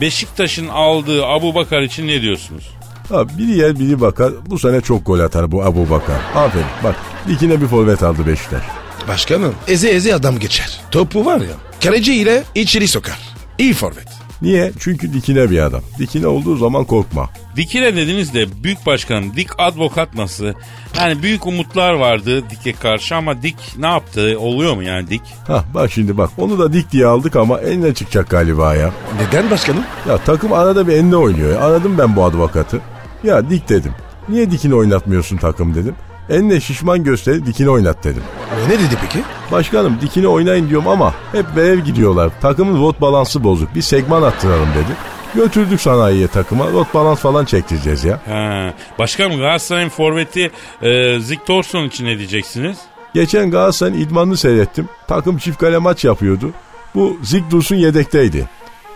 [0.00, 2.70] Beşiktaş'ın aldığı Abu Bakar için ne diyorsunuz?
[3.08, 4.32] Ha, biri yer biri bakar.
[4.46, 6.16] Bu sene çok gol atar bu Abu Bakar.
[6.34, 6.66] Aferin.
[6.84, 6.96] Bak
[7.28, 8.62] dikine bir forvet aldı Beşiktaş.
[9.08, 10.80] Başkanım eze eze adam geçer.
[10.90, 13.18] Topu var ya kaleci ile içeri sokar.
[13.58, 14.08] İyi forvet.
[14.42, 14.72] Niye?
[14.78, 15.80] Çünkü dikine bir adam.
[15.98, 17.30] Dikine olduğu zaman korkma.
[17.56, 20.52] Dikine dediniz de Büyük Başkanım Dik Advokat nasıl?
[20.98, 24.36] Yani büyük umutlar vardı Dik'e karşı ama Dik ne yaptı?
[24.38, 25.22] Oluyor mu yani Dik?
[25.46, 28.92] Hah bak şimdi bak onu da dik diye aldık ama eline çıkacak galiba ya.
[29.20, 29.84] Neden başkanım?
[30.08, 31.62] Ya takım arada bir enine oynuyor.
[31.62, 32.80] Aradım ben bu advokatı.
[33.24, 33.92] Ya dik dedim.
[34.28, 35.94] Niye dikini oynatmıyorsun takım dedim.
[36.30, 38.22] Enine şişman gösterip dikini oynat dedim.
[38.66, 39.24] O ne dedi peki?
[39.52, 42.30] Başkanım dikini oynayın diyorum ama hep verev gidiyorlar.
[42.40, 43.74] Takımın rot balansı bozuk.
[43.74, 44.96] Bir segman attıralım dedi.
[45.34, 46.72] Götürdük sanayiye takıma.
[46.72, 48.20] Rot balans falan çektireceğiz ya.
[48.26, 48.74] Ha.
[48.98, 50.50] Başkanım Galatasaray'ın forveti
[50.82, 52.78] e, Zik Torson için ne diyeceksiniz?
[53.14, 54.88] Geçen Galatasaray'ın idmanını seyrettim.
[55.08, 56.50] Takım çift kale maç yapıyordu.
[56.94, 58.48] Bu Zik Dursun yedekteydi.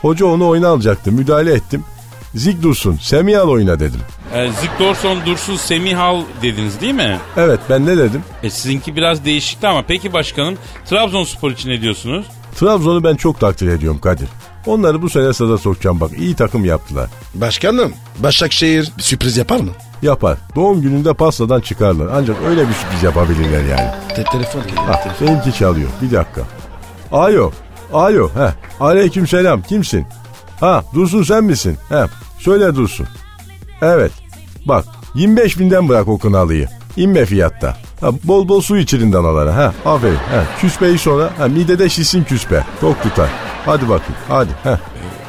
[0.02, 1.12] Hoca onu oyuna alacaktı.
[1.12, 1.84] Müdahale ettim.
[2.34, 4.00] Zik Dursun, Semih al oyna dedim.
[4.34, 7.18] E, Zikdorson Dursun Semihal dediniz değil mi?
[7.36, 8.22] Evet ben ne dedim?
[8.42, 10.54] E sizinki biraz değişikti ama peki başkanım
[10.90, 12.26] Trabzonspor için ne diyorsunuz?
[12.56, 14.28] Trabzon'u ben çok takdir ediyorum Kadir.
[14.66, 16.10] Onları bu sene sada sokacağım bak.
[16.18, 17.10] iyi takım yaptılar.
[17.34, 19.70] Başkanım Başakşehir bir sürpriz yapar mı?
[20.02, 20.38] Yapar.
[20.56, 22.08] Doğum gününde pastadan çıkarlar.
[22.14, 23.90] Ancak öyle bir sürpriz yapabilirler yani.
[24.16, 24.82] Te- telefon geliyor.
[24.84, 25.26] Ha, telefon.
[25.28, 25.88] benimki çalıyor.
[26.02, 26.40] Bir dakika.
[27.12, 27.52] Alo.
[27.92, 28.28] Alo.
[28.28, 28.52] He.
[28.80, 29.62] Aleyküm selam.
[29.62, 30.06] Kimsin?
[30.62, 31.76] Ha Dursun sen misin?
[31.88, 32.06] He.
[32.38, 33.06] Söyle Dursun.
[33.82, 34.12] Evet.
[34.66, 36.68] Bak 25 binden bırak o kınalıyı.
[36.96, 37.76] İnme fiyatta.
[38.00, 39.56] Ha, bol bol su içirin danalara.
[39.56, 40.14] Ha, aferin.
[40.14, 42.64] Ha, küspeyi sonra ha, midede şişsin küspe.
[42.80, 43.28] Tok tutar.
[43.66, 44.14] Hadi bakayım.
[44.28, 44.50] Hadi.
[44.64, 44.80] Ha.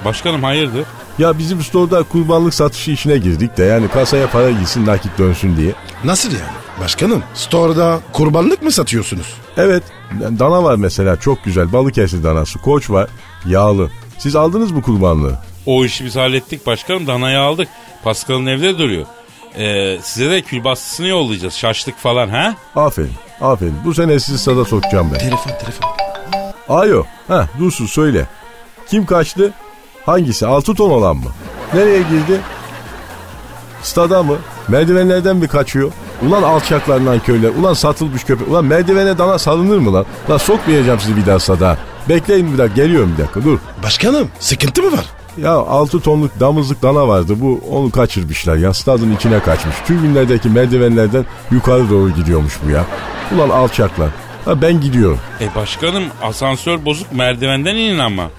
[0.05, 0.85] Başkanım hayırdır?
[1.17, 5.73] Ya bizim store'da kurbanlık satışı işine girdik de yani kasaya para gitsin nakit dönsün diye.
[6.03, 6.43] Nasıl yani?
[6.81, 9.33] Başkanım store'da kurbanlık mı satıyorsunuz?
[9.57, 9.83] Evet
[10.19, 13.09] dana var mesela çok güzel Balıkesir danası koç var
[13.45, 13.89] yağlı.
[14.23, 15.39] Siz aldınız mı kurbanlığı?
[15.65, 17.67] O işi biz hallettik başkanım danayı aldık.
[18.03, 19.05] Pascal'ın evde duruyor.
[19.57, 22.55] E, size de külbastısını yollayacağız şaşlık falan ha?
[22.75, 25.19] Aferin aferin bu sene sizi sada sokacağım ben.
[25.19, 25.89] Telefon telefon.
[26.69, 28.27] Alo ha Dursun söyle.
[28.89, 29.53] Kim kaçtı?
[30.05, 31.31] Hangisi 6 ton olan mı?
[31.73, 32.41] Nereye girdi?
[33.81, 34.37] Stada mı?
[34.67, 35.91] Merdivenlerden mi kaçıyor?
[36.27, 37.49] Ulan alçaklarından köyler.
[37.49, 38.47] Ulan satılmış köpek.
[38.47, 40.05] Ulan merdivene dana salınır mı lan?
[40.29, 41.77] Lan sokmayacağım sizi bir daha sada.
[42.09, 43.59] Bekleyin bir dakika geliyorum bir dakika dur.
[43.83, 45.05] Başkanım sıkıntı mı var?
[45.37, 47.33] Ya 6 tonluk damızlık dana vardı.
[47.37, 48.73] Bu onu kaçırmışlar ya.
[48.73, 49.75] Stadın içine kaçmış.
[49.87, 52.85] Tribünlerdeki merdivenlerden yukarı doğru gidiyormuş bu ya.
[53.35, 54.09] Ulan alçaklar.
[54.45, 55.19] Ha ben gidiyorum.
[55.41, 58.29] E başkanım asansör bozuk merdivenden inin ama.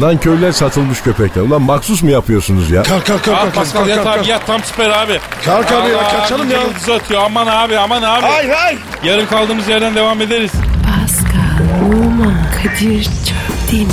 [0.00, 1.42] Lan köyler satılmış köpekler.
[1.42, 2.82] Ulan maksus mu yapıyorsunuz ya?
[2.82, 4.06] Kalk kalk kalk kalk Pascal kalk yat kalk.
[4.08, 4.28] abi kalk.
[4.28, 5.20] yat tam süper abi.
[5.44, 6.60] Kalk abi ya, kaçalım ya.
[6.62, 8.22] Yıldız atıyor aman abi aman abi.
[8.26, 8.78] Hayır hayır.
[9.04, 10.52] Yarın kaldığımız yerden devam ederiz.
[10.84, 13.08] Pascal, Oman, Kadir
[13.72, 13.92] değil mi?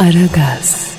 [0.00, 0.89] Aragaz.